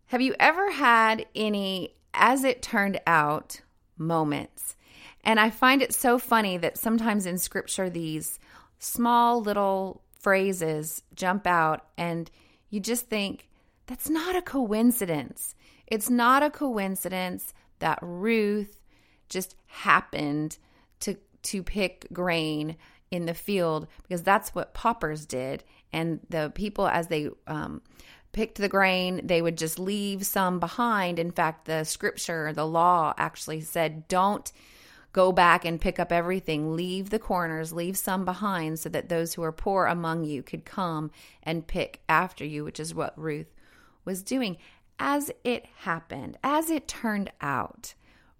Have 0.06 0.20
you 0.20 0.34
ever 0.38 0.70
had 0.70 1.26
any 1.34 1.94
as 2.12 2.44
it 2.44 2.62
turned 2.62 3.00
out 3.06 3.60
moments? 3.98 4.76
And 5.22 5.40
I 5.40 5.50
find 5.50 5.82
it 5.82 5.94
so 5.94 6.18
funny 6.18 6.58
that 6.58 6.78
sometimes 6.78 7.26
in 7.26 7.38
scripture, 7.38 7.88
these 7.88 8.38
small 8.78 9.40
little 9.40 10.02
phrases 10.20 11.02
jump 11.14 11.46
out, 11.46 11.86
and 11.96 12.30
you 12.70 12.80
just 12.80 13.08
think, 13.08 13.48
that's 13.86 14.08
not 14.08 14.36
a 14.36 14.42
coincidence. 14.42 15.54
It's 15.86 16.08
not 16.08 16.42
a 16.42 16.50
coincidence 16.50 17.52
that 17.78 17.98
Ruth 18.00 18.80
just 19.28 19.56
happened 19.66 20.58
to 21.00 21.16
to 21.42 21.62
pick 21.62 22.06
grain 22.12 22.76
in 23.10 23.26
the 23.26 23.34
field 23.34 23.86
because 24.02 24.22
that's 24.22 24.54
what 24.54 24.74
paupers 24.74 25.26
did. 25.26 25.62
And 25.92 26.20
the 26.28 26.50
people 26.54 26.88
as 26.88 27.06
they 27.08 27.28
um, 27.46 27.82
picked 28.32 28.58
the 28.58 28.68
grain 28.68 29.20
they 29.24 29.40
would 29.40 29.56
just 29.56 29.78
leave 29.78 30.26
some 30.26 30.58
behind. 30.58 31.18
In 31.18 31.30
fact 31.30 31.66
the 31.66 31.84
scripture 31.84 32.52
the 32.52 32.66
law 32.66 33.14
actually 33.16 33.60
said 33.60 34.08
don't 34.08 34.50
go 35.12 35.30
back 35.30 35.64
and 35.64 35.80
pick 35.80 36.00
up 36.00 36.10
everything. 36.10 36.74
Leave 36.74 37.10
the 37.10 37.18
corners 37.20 37.72
leave 37.72 37.96
some 37.96 38.24
behind 38.24 38.78
so 38.78 38.88
that 38.88 39.08
those 39.08 39.34
who 39.34 39.42
are 39.42 39.52
poor 39.52 39.86
among 39.86 40.24
you 40.24 40.42
could 40.42 40.64
come 40.64 41.10
and 41.42 41.66
pick 41.66 42.00
after 42.08 42.44
you 42.44 42.64
which 42.64 42.80
is 42.80 42.94
what 42.94 43.18
ruth 43.18 43.54
was 44.04 44.22
doing. 44.22 44.56
As 44.98 45.30
it 45.42 45.66
happened, 45.80 46.38
as 46.42 46.70
it 46.70 46.86
turned 46.86 47.30
out, 47.40 47.94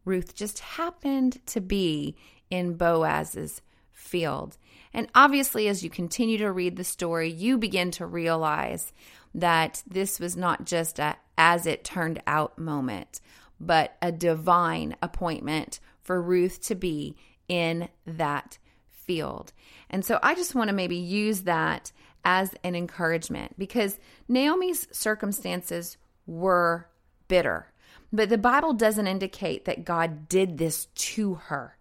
Ruth 0.04 0.34
just 0.34 0.58
happened 0.60 1.44
to 1.46 1.60
be 1.60 2.16
in 2.50 2.74
Boaz's 2.74 3.62
field. 3.92 4.58
And 4.92 5.08
obviously, 5.14 5.68
as 5.68 5.82
you 5.82 5.90
continue 5.90 6.38
to 6.38 6.52
read 6.52 6.76
the 6.76 6.84
story, 6.84 7.30
you 7.30 7.58
begin 7.58 7.90
to 7.92 8.06
realize 8.06 8.92
that 9.34 9.82
this 9.86 10.20
was 10.20 10.36
not 10.36 10.64
just 10.64 10.98
a 10.98 11.16
as 11.36 11.66
it 11.66 11.84
turned 11.84 12.22
out 12.26 12.58
moment, 12.58 13.20
but 13.58 13.96
a 14.00 14.12
divine 14.12 14.96
appointment 15.02 15.80
for 16.00 16.22
Ruth 16.22 16.60
to 16.62 16.74
be 16.74 17.16
in 17.48 17.88
that 18.06 18.58
field. 18.88 19.52
And 19.90 20.04
so 20.04 20.18
I 20.22 20.34
just 20.34 20.54
want 20.54 20.68
to 20.68 20.74
maybe 20.74 20.96
use 20.96 21.42
that 21.42 21.92
as 22.24 22.54
an 22.62 22.74
encouragement 22.74 23.58
because 23.58 23.98
Naomi's 24.28 24.86
circumstances 24.92 25.96
were 26.26 26.88
bitter. 27.28 27.66
But 28.14 28.28
the 28.28 28.38
Bible 28.38 28.74
doesn't 28.74 29.08
indicate 29.08 29.64
that 29.64 29.84
God 29.84 30.28
did 30.28 30.56
this 30.56 30.84
to 30.84 31.34
her. 31.34 31.76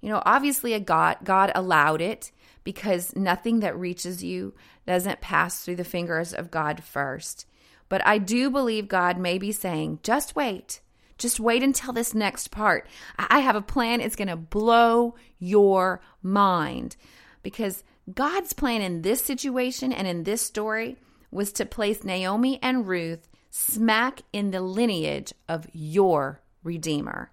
You 0.00 0.08
know, 0.08 0.22
obviously 0.24 0.72
a 0.72 0.80
God 0.80 1.18
God 1.24 1.52
allowed 1.54 2.00
it 2.00 2.32
because 2.64 3.14
nothing 3.14 3.60
that 3.60 3.78
reaches 3.78 4.24
you 4.24 4.54
doesn't 4.86 5.20
pass 5.20 5.62
through 5.62 5.76
the 5.76 5.84
fingers 5.84 6.32
of 6.32 6.50
God 6.50 6.82
first. 6.82 7.44
But 7.90 8.04
I 8.06 8.16
do 8.16 8.48
believe 8.48 8.88
God 8.88 9.18
may 9.18 9.36
be 9.36 9.52
saying, 9.52 9.98
just 10.02 10.34
wait. 10.34 10.80
Just 11.18 11.38
wait 11.38 11.62
until 11.62 11.92
this 11.92 12.14
next 12.14 12.50
part. 12.50 12.88
I 13.18 13.40
have 13.40 13.54
a 13.54 13.60
plan. 13.60 14.00
It's 14.00 14.16
going 14.16 14.28
to 14.28 14.36
blow 14.36 15.16
your 15.38 16.00
mind 16.22 16.96
because 17.42 17.84
God's 18.12 18.54
plan 18.54 18.80
in 18.80 19.02
this 19.02 19.22
situation 19.22 19.92
and 19.92 20.08
in 20.08 20.24
this 20.24 20.40
story 20.40 20.96
was 21.30 21.52
to 21.52 21.66
place 21.66 22.04
Naomi 22.04 22.58
and 22.62 22.88
Ruth 22.88 23.28
smack 23.56 24.22
in 24.32 24.50
the 24.50 24.60
lineage 24.60 25.32
of 25.48 25.68
your 25.72 26.40
Redeemer. 26.64 27.30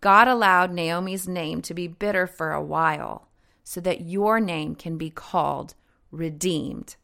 God 0.00 0.26
allowed 0.26 0.72
Naomi's 0.72 1.28
name 1.28 1.62
to 1.62 1.72
be 1.72 1.86
bitter 1.86 2.26
for 2.26 2.50
a 2.50 2.60
while 2.60 3.28
so 3.62 3.80
that 3.82 4.00
your 4.00 4.40
name 4.40 4.74
can 4.74 4.98
be 4.98 5.08
called 5.08 5.74
redeemed. 6.10 6.96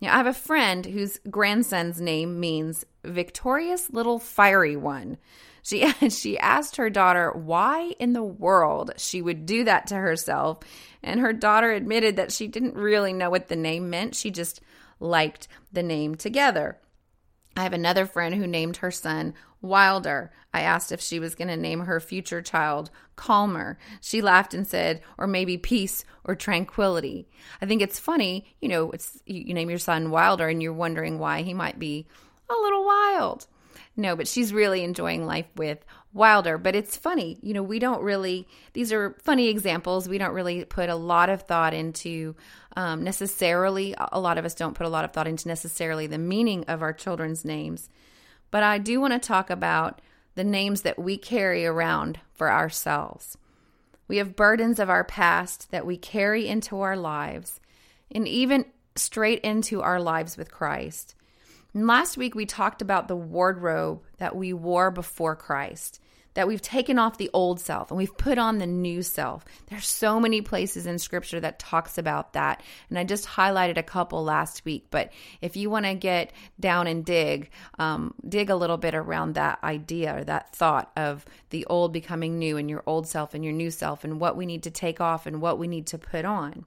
Now, 0.00 0.14
I 0.14 0.16
have 0.16 0.26
a 0.26 0.32
friend 0.32 0.86
whose 0.86 1.20
grandson's 1.28 2.00
name 2.00 2.40
means 2.40 2.86
victorious 3.04 3.90
little 3.90 4.18
fiery 4.18 4.74
one. 4.74 5.18
She 5.62 5.92
she 6.08 6.38
asked 6.38 6.76
her 6.76 6.88
daughter 6.88 7.32
why 7.32 7.92
in 7.98 8.14
the 8.14 8.24
world 8.24 8.92
she 8.96 9.20
would 9.20 9.44
do 9.44 9.62
that 9.64 9.86
to 9.88 9.96
herself, 9.96 10.60
and 11.02 11.20
her 11.20 11.34
daughter 11.34 11.70
admitted 11.70 12.16
that 12.16 12.32
she 12.32 12.48
didn't 12.48 12.76
really 12.76 13.12
know 13.12 13.28
what 13.28 13.48
the 13.48 13.56
name 13.56 13.90
meant. 13.90 14.16
She 14.16 14.30
just 14.30 14.62
liked 14.98 15.48
the 15.70 15.82
name 15.82 16.14
together. 16.14 16.78
I 17.56 17.62
have 17.62 17.72
another 17.72 18.06
friend 18.06 18.34
who 18.34 18.46
named 18.46 18.78
her 18.78 18.90
son 18.90 19.34
Wilder. 19.60 20.32
I 20.52 20.62
asked 20.62 20.92
if 20.92 21.00
she 21.00 21.18
was 21.18 21.34
going 21.34 21.48
to 21.48 21.56
name 21.56 21.80
her 21.80 22.00
future 22.00 22.42
child 22.42 22.90
Calmer. 23.16 23.78
She 24.00 24.20
laughed 24.20 24.54
and 24.54 24.66
said, 24.66 25.00
or 25.18 25.26
maybe 25.26 25.56
peace 25.56 26.04
or 26.24 26.34
tranquility. 26.34 27.28
I 27.60 27.66
think 27.66 27.82
it's 27.82 27.98
funny, 27.98 28.54
you 28.60 28.68
know, 28.68 28.90
it's 28.90 29.20
you 29.26 29.54
name 29.54 29.70
your 29.70 29.78
son 29.78 30.10
Wilder 30.10 30.48
and 30.48 30.62
you're 30.62 30.72
wondering 30.72 31.18
why 31.18 31.42
he 31.42 31.54
might 31.54 31.78
be 31.78 32.06
a 32.48 32.54
little 32.60 32.84
wild. 32.84 33.46
No, 33.96 34.16
but 34.16 34.26
she's 34.26 34.52
really 34.52 34.82
enjoying 34.82 35.26
life 35.26 35.48
with 35.56 35.84
Wilder. 36.14 36.56
But 36.56 36.74
it's 36.74 36.96
funny, 36.96 37.38
you 37.42 37.52
know, 37.52 37.62
we 37.62 37.78
don't 37.78 38.02
really, 38.02 38.48
these 38.72 38.92
are 38.92 39.16
funny 39.22 39.48
examples. 39.48 40.08
We 40.08 40.18
don't 40.18 40.34
really 40.34 40.64
put 40.64 40.88
a 40.88 40.94
lot 40.94 41.28
of 41.28 41.42
thought 41.42 41.74
into 41.74 42.34
um, 42.76 43.04
necessarily, 43.04 43.94
a 43.98 44.18
lot 44.18 44.38
of 44.38 44.44
us 44.44 44.54
don't 44.54 44.74
put 44.74 44.86
a 44.86 44.90
lot 44.90 45.04
of 45.04 45.12
thought 45.12 45.28
into 45.28 45.48
necessarily 45.48 46.06
the 46.06 46.18
meaning 46.18 46.64
of 46.68 46.82
our 46.82 46.92
children's 46.92 47.44
names. 47.44 47.90
But 48.50 48.62
I 48.62 48.78
do 48.78 49.00
want 49.00 49.12
to 49.12 49.18
talk 49.18 49.50
about 49.50 50.00
the 50.34 50.44
names 50.44 50.82
that 50.82 50.98
we 50.98 51.18
carry 51.18 51.66
around 51.66 52.20
for 52.32 52.50
ourselves. 52.50 53.36
We 54.08 54.16
have 54.16 54.36
burdens 54.36 54.78
of 54.78 54.90
our 54.90 55.04
past 55.04 55.70
that 55.70 55.86
we 55.86 55.96
carry 55.96 56.48
into 56.48 56.80
our 56.80 56.96
lives 56.96 57.60
and 58.10 58.26
even 58.26 58.66
straight 58.94 59.40
into 59.40 59.80
our 59.82 60.00
lives 60.00 60.36
with 60.36 60.50
Christ. 60.50 61.14
Last 61.74 62.18
week, 62.18 62.34
we 62.34 62.44
talked 62.44 62.82
about 62.82 63.08
the 63.08 63.16
wardrobe 63.16 64.02
that 64.18 64.36
we 64.36 64.52
wore 64.52 64.90
before 64.90 65.34
Christ, 65.34 66.00
that 66.34 66.46
we've 66.46 66.60
taken 66.60 66.98
off 66.98 67.16
the 67.16 67.30
old 67.32 67.60
self 67.60 67.90
and 67.90 67.96
we've 67.96 68.16
put 68.18 68.36
on 68.36 68.58
the 68.58 68.66
new 68.66 69.02
self. 69.02 69.42
There's 69.68 69.86
so 69.86 70.20
many 70.20 70.42
places 70.42 70.86
in 70.86 70.98
scripture 70.98 71.40
that 71.40 71.58
talks 71.58 71.96
about 71.96 72.34
that. 72.34 72.62
And 72.90 72.98
I 72.98 73.04
just 73.04 73.26
highlighted 73.26 73.78
a 73.78 73.82
couple 73.82 74.22
last 74.22 74.66
week. 74.66 74.88
But 74.90 75.12
if 75.40 75.56
you 75.56 75.70
want 75.70 75.86
to 75.86 75.94
get 75.94 76.32
down 76.60 76.88
and 76.88 77.06
dig, 77.06 77.48
um, 77.78 78.12
dig 78.26 78.50
a 78.50 78.56
little 78.56 78.78
bit 78.78 78.94
around 78.94 79.34
that 79.34 79.58
idea 79.64 80.18
or 80.18 80.24
that 80.24 80.54
thought 80.54 80.92
of 80.94 81.24
the 81.48 81.64
old 81.66 81.92
becoming 81.94 82.38
new 82.38 82.58
and 82.58 82.68
your 82.68 82.82
old 82.84 83.08
self 83.08 83.32
and 83.32 83.42
your 83.42 83.54
new 83.54 83.70
self 83.70 84.04
and 84.04 84.20
what 84.20 84.36
we 84.36 84.44
need 84.44 84.64
to 84.64 84.70
take 84.70 85.00
off 85.00 85.24
and 85.24 85.40
what 85.40 85.58
we 85.58 85.68
need 85.68 85.86
to 85.86 85.96
put 85.96 86.26
on. 86.26 86.66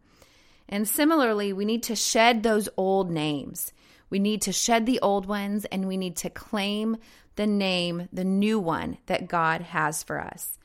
And 0.68 0.88
similarly, 0.88 1.54
we 1.54 1.66
need 1.66 1.84
to 1.84 1.96
shed 1.96 2.42
those 2.42 2.70
old 2.76 3.12
names. 3.12 3.72
We 4.10 4.20
need 4.20 4.42
to 4.44 4.52
shed 4.52 4.86
the 4.86 5.00
old 5.00 5.26
ones 5.26 5.66
and 5.66 5.88
we 5.88 5.98
need 5.98 6.16
to 6.18 6.30
claim 6.30 6.98
the 7.36 7.48
name, 7.48 8.08
the 8.14 8.24
new 8.24 8.60
one 8.60 8.98
that 9.08 9.28
God 9.28 9.62
has 9.62 10.04
for 10.04 10.20
us. 10.20 10.58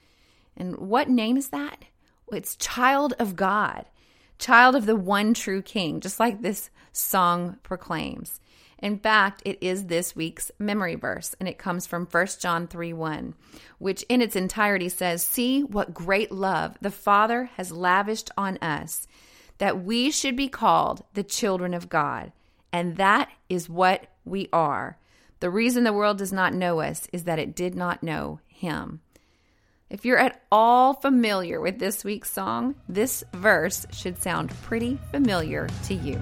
And 0.57 0.77
what 0.79 1.09
name 1.09 1.37
is 1.37 1.49
that? 1.49 1.85
It's 2.33 2.57
child 2.57 3.15
of 3.19 3.35
God, 3.35 3.87
child 4.39 4.77
of 4.77 4.87
the 4.87 4.97
one 4.97 5.35
true 5.35 5.63
King, 5.63 6.01
just 6.01 6.21
like 6.21 6.43
this 6.43 6.71
song 6.93 7.59
proclaims. 7.63 8.41
In 8.79 8.99
fact, 8.99 9.43
it 9.45 9.59
is 9.61 9.87
this 9.87 10.17
week's 10.17 10.51
memory 10.59 10.95
verse, 10.95 11.35
and 11.39 11.49
it 11.49 11.59
comes 11.59 11.87
from 11.87 12.07
1 12.07 12.27
John 12.41 12.67
3 12.67 12.93
1, 12.93 13.35
which 13.79 14.03
in 14.09 14.23
its 14.23 14.37
entirety 14.37 14.89
says, 14.89 15.23
See 15.23 15.63
what 15.63 15.93
great 15.93 16.33
love 16.33 16.79
the 16.81 16.91
Father 16.91 17.51
has 17.57 17.73
lavished 17.73 18.31
on 18.39 18.57
us, 18.59 19.07
that 19.59 19.85
we 19.85 20.11
should 20.11 20.35
be 20.35 20.49
called 20.49 21.05
the 21.13 21.23
children 21.23 21.75
of 21.75 21.91
God. 21.91 22.33
And 22.73 22.97
that 22.97 23.29
is 23.49 23.69
what 23.69 24.07
we 24.25 24.49
are. 24.53 24.99
The 25.41 25.51
reason 25.51 25.85
the 25.85 25.93
world 25.93 26.19
does 26.19 26.33
not 26.33 26.55
know 26.55 26.81
us 26.81 27.09
is 27.13 27.25
that 27.25 27.39
it 27.39 27.57
did 27.57 27.75
not 27.75 28.03
know 28.03 28.41
Him. 28.47 29.01
If 29.89 30.05
you're 30.05 30.19
at 30.19 30.43
all 30.53 30.95
familiar 30.95 31.61
with 31.61 31.79
this 31.79 32.05
week's 32.05 32.31
song, 32.31 32.77
this 32.89 33.25
verse 33.33 33.87
should 33.91 34.23
sound 34.23 34.51
pretty 34.63 34.99
familiar 35.11 35.69
to 35.87 35.95
you. 35.95 36.21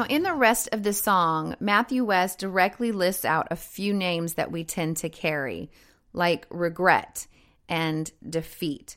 Now, 0.00 0.06
in 0.06 0.22
the 0.22 0.32
rest 0.32 0.70
of 0.72 0.82
the 0.82 0.94
song, 0.94 1.56
Matthew 1.60 2.06
West 2.06 2.38
directly 2.38 2.90
lists 2.90 3.26
out 3.26 3.48
a 3.50 3.54
few 3.54 3.92
names 3.92 4.32
that 4.32 4.50
we 4.50 4.64
tend 4.64 4.96
to 4.96 5.10
carry, 5.10 5.70
like 6.14 6.46
regret 6.48 7.26
and 7.68 8.10
defeat. 8.26 8.96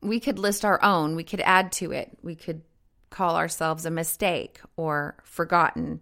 We 0.00 0.18
could 0.18 0.38
list 0.38 0.64
our 0.64 0.82
own, 0.82 1.14
we 1.14 1.24
could 1.24 1.42
add 1.42 1.72
to 1.72 1.92
it. 1.92 2.16
We 2.22 2.36
could 2.36 2.62
call 3.10 3.36
ourselves 3.36 3.84
a 3.84 3.90
mistake 3.90 4.62
or 4.78 5.18
forgotten 5.24 6.00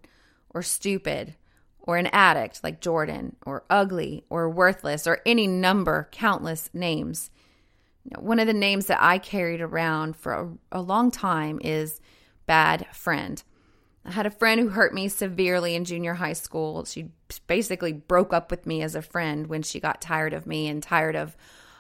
or 0.50 0.62
stupid 0.62 1.34
or 1.80 1.96
an 1.96 2.06
addict 2.06 2.62
like 2.62 2.80
Jordan 2.80 3.34
or 3.44 3.64
ugly 3.68 4.22
or 4.30 4.48
worthless 4.48 5.08
or 5.08 5.18
any 5.26 5.48
number, 5.48 6.08
countless 6.12 6.70
names. 6.72 7.32
One 8.16 8.38
of 8.38 8.46
the 8.46 8.54
names 8.54 8.86
that 8.86 9.02
I 9.02 9.18
carried 9.18 9.60
around 9.60 10.14
for 10.14 10.32
a, 10.32 10.78
a 10.78 10.80
long 10.80 11.10
time 11.10 11.58
is 11.60 12.00
bad 12.46 12.86
friend. 12.92 13.42
I 14.08 14.12
had 14.12 14.26
a 14.26 14.30
friend 14.30 14.58
who 14.58 14.68
hurt 14.68 14.94
me 14.94 15.08
severely 15.08 15.74
in 15.74 15.84
junior 15.84 16.14
high 16.14 16.32
school. 16.32 16.86
She 16.86 17.10
basically 17.46 17.92
broke 17.92 18.32
up 18.32 18.50
with 18.50 18.66
me 18.66 18.82
as 18.82 18.94
a 18.94 19.02
friend 19.02 19.46
when 19.46 19.62
she 19.62 19.80
got 19.80 20.00
tired 20.00 20.32
of 20.32 20.46
me 20.46 20.66
and 20.66 20.82
tired 20.82 21.14
of 21.14 21.36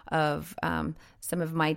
of 0.08 0.54
um, 0.62 0.94
some 1.20 1.40
of 1.40 1.54
my 1.54 1.76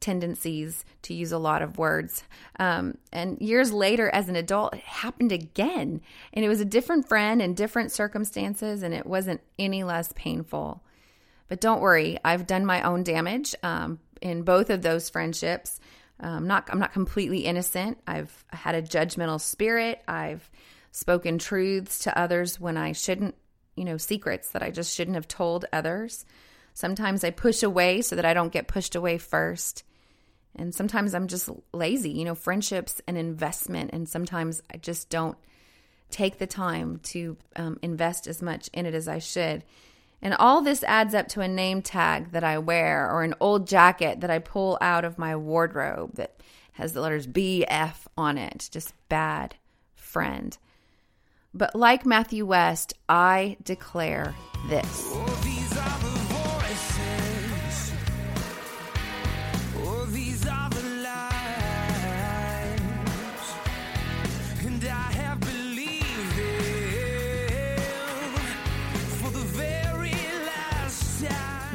tendencies 0.00 0.84
to 1.02 1.14
use 1.14 1.32
a 1.32 1.38
lot 1.38 1.62
of 1.62 1.78
words. 1.78 2.22
Um, 2.60 2.98
and 3.12 3.40
years 3.40 3.72
later, 3.72 4.08
as 4.10 4.28
an 4.28 4.36
adult, 4.36 4.74
it 4.74 4.80
happened 4.80 5.32
again, 5.32 6.00
and 6.32 6.44
it 6.44 6.48
was 6.48 6.60
a 6.60 6.64
different 6.64 7.08
friend 7.08 7.42
and 7.42 7.56
different 7.56 7.90
circumstances, 7.90 8.82
and 8.82 8.94
it 8.94 9.06
wasn't 9.06 9.40
any 9.58 9.82
less 9.82 10.12
painful. 10.14 10.82
But 11.48 11.60
don't 11.60 11.80
worry, 11.80 12.18
I've 12.24 12.46
done 12.46 12.66
my 12.66 12.82
own 12.82 13.02
damage 13.02 13.54
um, 13.62 13.98
in 14.20 14.42
both 14.42 14.70
of 14.70 14.82
those 14.82 15.10
friendships. 15.10 15.80
Um, 16.20 16.46
not 16.46 16.68
I'm 16.70 16.78
not 16.78 16.92
completely 16.92 17.40
innocent. 17.40 17.98
I've 18.06 18.44
had 18.48 18.74
a 18.74 18.82
judgmental 18.82 19.40
spirit. 19.40 20.02
I've 20.08 20.50
spoken 20.90 21.38
truths 21.38 22.00
to 22.00 22.18
others 22.18 22.58
when 22.58 22.76
I 22.76 22.92
shouldn't, 22.92 23.34
you 23.76 23.84
know, 23.84 23.96
secrets 23.96 24.50
that 24.50 24.62
I 24.62 24.70
just 24.70 24.94
shouldn't 24.94 25.14
have 25.14 25.28
told 25.28 25.64
others. 25.72 26.24
Sometimes 26.74 27.24
I 27.24 27.30
push 27.30 27.62
away 27.62 28.02
so 28.02 28.16
that 28.16 28.24
I 28.24 28.34
don't 28.34 28.52
get 28.52 28.68
pushed 28.68 28.94
away 28.94 29.18
first. 29.18 29.84
And 30.56 30.74
sometimes 30.74 31.14
I'm 31.14 31.28
just 31.28 31.48
lazy, 31.72 32.10
you 32.10 32.24
know, 32.24 32.34
friendships 32.34 33.00
an 33.06 33.16
investment 33.16 33.90
and 33.92 34.08
sometimes 34.08 34.62
I 34.72 34.78
just 34.78 35.08
don't 35.10 35.38
take 36.10 36.38
the 36.38 36.46
time 36.46 37.00
to 37.04 37.36
um, 37.56 37.78
invest 37.82 38.26
as 38.26 38.42
much 38.42 38.68
in 38.72 38.86
it 38.86 38.94
as 38.94 39.08
I 39.08 39.18
should. 39.18 39.62
And 40.20 40.34
all 40.34 40.60
this 40.60 40.82
adds 40.82 41.14
up 41.14 41.28
to 41.28 41.40
a 41.40 41.48
name 41.48 41.82
tag 41.82 42.32
that 42.32 42.44
I 42.44 42.58
wear 42.58 43.10
or 43.10 43.22
an 43.22 43.34
old 43.40 43.66
jacket 43.66 44.20
that 44.20 44.30
I 44.30 44.38
pull 44.38 44.78
out 44.80 45.04
of 45.04 45.18
my 45.18 45.36
wardrobe 45.36 46.14
that 46.14 46.40
has 46.72 46.92
the 46.92 47.00
letters 47.00 47.26
BF 47.26 47.94
on 48.16 48.38
it. 48.38 48.68
Just 48.72 48.94
bad 49.08 49.56
friend. 49.94 50.56
But 51.54 51.74
like 51.74 52.04
Matthew 52.04 52.46
West, 52.46 52.94
I 53.08 53.56
declare 53.62 54.34
this. 54.68 55.77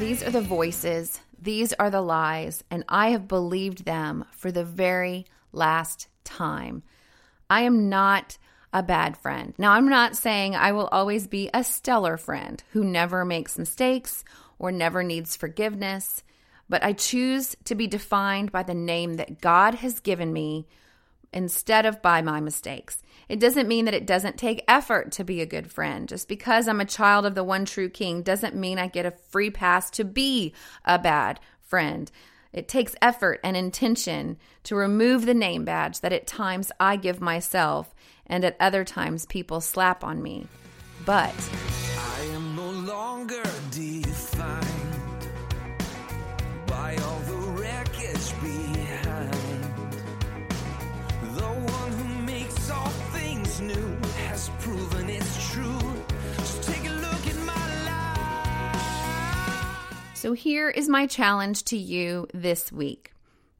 These 0.04 0.22
are 0.22 0.30
the 0.30 0.42
voices, 0.42 1.18
these 1.40 1.72
are 1.72 1.88
the 1.88 2.02
lies, 2.02 2.62
and 2.70 2.84
I 2.90 3.12
have 3.12 3.26
believed 3.26 3.86
them 3.86 4.26
for 4.32 4.52
the 4.52 4.62
very 4.62 5.24
last 5.50 6.08
time. 6.24 6.82
I 7.48 7.62
am 7.62 7.88
not 7.88 8.36
a 8.70 8.82
bad 8.82 9.16
friend. 9.16 9.54
Now, 9.56 9.72
I'm 9.72 9.88
not 9.88 10.14
saying 10.14 10.56
I 10.56 10.72
will 10.72 10.88
always 10.88 11.26
be 11.26 11.48
a 11.54 11.64
stellar 11.64 12.18
friend 12.18 12.62
who 12.72 12.84
never 12.84 13.24
makes 13.24 13.56
mistakes 13.56 14.26
or 14.58 14.70
never 14.70 15.02
needs 15.02 15.36
forgiveness, 15.36 16.22
but 16.68 16.84
I 16.84 16.92
choose 16.92 17.56
to 17.64 17.74
be 17.74 17.86
defined 17.86 18.52
by 18.52 18.62
the 18.62 18.74
name 18.74 19.14
that 19.14 19.40
God 19.40 19.76
has 19.76 20.00
given 20.00 20.34
me 20.34 20.66
instead 21.32 21.86
of 21.86 22.02
by 22.02 22.20
my 22.20 22.40
mistakes. 22.40 23.02
It 23.28 23.40
doesn't 23.40 23.68
mean 23.68 23.84
that 23.86 23.94
it 23.94 24.06
doesn't 24.06 24.38
take 24.38 24.64
effort 24.68 25.12
to 25.12 25.24
be 25.24 25.40
a 25.40 25.46
good 25.46 25.70
friend. 25.70 26.08
Just 26.08 26.28
because 26.28 26.68
I'm 26.68 26.80
a 26.80 26.84
child 26.84 27.26
of 27.26 27.34
the 27.34 27.44
one 27.44 27.64
true 27.64 27.88
king 27.88 28.22
doesn't 28.22 28.54
mean 28.54 28.78
I 28.78 28.88
get 28.88 29.06
a 29.06 29.10
free 29.10 29.50
pass 29.50 29.90
to 29.92 30.04
be 30.04 30.52
a 30.84 30.98
bad 30.98 31.40
friend. 31.62 32.10
It 32.52 32.68
takes 32.68 32.94
effort 33.02 33.40
and 33.42 33.56
intention 33.56 34.36
to 34.64 34.76
remove 34.76 35.26
the 35.26 35.34
name 35.34 35.64
badge 35.64 36.00
that 36.00 36.12
at 36.12 36.26
times 36.26 36.70
I 36.78 36.96
give 36.96 37.20
myself 37.20 37.94
and 38.26 38.44
at 38.44 38.56
other 38.60 38.84
times 38.84 39.26
people 39.26 39.60
slap 39.60 40.04
on 40.04 40.22
me. 40.22 40.46
But 41.04 41.34
I 41.98 42.20
am 42.32 42.54
no 42.54 42.70
longer 42.70 43.42
So 60.24 60.32
here 60.32 60.70
is 60.70 60.88
my 60.88 61.06
challenge 61.06 61.64
to 61.64 61.76
you 61.76 62.28
this 62.32 62.72
week. 62.72 63.12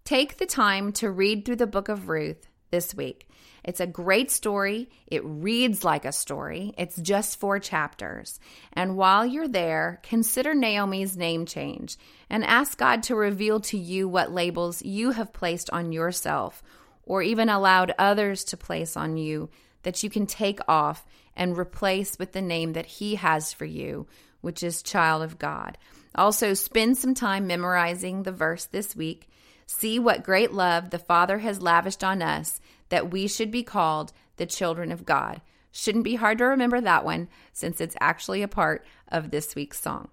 Take 0.06 0.38
the 0.38 0.46
time 0.46 0.92
to 0.92 1.10
read 1.10 1.44
through 1.44 1.56
the 1.56 1.66
book 1.66 1.90
of 1.90 2.08
Ruth 2.08 2.48
this 2.70 2.94
week. 2.94 3.28
It's 3.62 3.80
a 3.80 3.86
great 3.86 4.30
story. 4.30 4.88
It 5.06 5.20
reads 5.26 5.84
like 5.84 6.06
a 6.06 6.10
story. 6.10 6.72
It's 6.78 6.96
just 6.96 7.38
four 7.38 7.58
chapters. 7.58 8.40
And 8.72 8.96
while 8.96 9.26
you're 9.26 9.46
there, 9.46 10.00
consider 10.04 10.54
Naomi's 10.54 11.18
name 11.18 11.44
change 11.44 11.98
and 12.30 12.42
ask 12.42 12.78
God 12.78 13.02
to 13.02 13.14
reveal 13.14 13.60
to 13.60 13.76
you 13.76 14.08
what 14.08 14.32
labels 14.32 14.80
you 14.80 15.10
have 15.10 15.34
placed 15.34 15.68
on 15.68 15.92
yourself 15.92 16.62
or 17.02 17.20
even 17.20 17.50
allowed 17.50 17.92
others 17.98 18.42
to 18.44 18.56
place 18.56 18.96
on 18.96 19.18
you 19.18 19.50
that 19.82 20.02
you 20.02 20.08
can 20.08 20.26
take 20.26 20.60
off 20.66 21.04
and 21.36 21.58
replace 21.58 22.18
with 22.18 22.32
the 22.32 22.40
name 22.40 22.72
that 22.72 22.86
He 22.86 23.16
has 23.16 23.52
for 23.52 23.66
you, 23.66 24.06
which 24.40 24.62
is 24.62 24.82
child 24.82 25.22
of 25.22 25.38
God. 25.38 25.76
Also, 26.14 26.54
spend 26.54 26.96
some 26.96 27.14
time 27.14 27.46
memorizing 27.46 28.22
the 28.22 28.32
verse 28.32 28.64
this 28.66 28.94
week. 28.94 29.28
See 29.66 29.98
what 29.98 30.22
great 30.22 30.52
love 30.52 30.90
the 30.90 30.98
Father 30.98 31.38
has 31.38 31.62
lavished 31.62 32.04
on 32.04 32.22
us 32.22 32.60
that 32.90 33.10
we 33.10 33.26
should 33.26 33.50
be 33.50 33.62
called 33.62 34.12
the 34.36 34.46
children 34.46 34.92
of 34.92 35.04
God. 35.04 35.40
Shouldn't 35.72 36.04
be 36.04 36.14
hard 36.14 36.38
to 36.38 36.44
remember 36.44 36.80
that 36.80 37.04
one 37.04 37.28
since 37.52 37.80
it's 37.80 37.96
actually 38.00 38.42
a 38.42 38.48
part 38.48 38.86
of 39.08 39.30
this 39.30 39.54
week's 39.54 39.80
song. 39.80 40.08